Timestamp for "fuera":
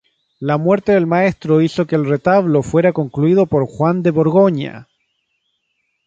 2.63-2.91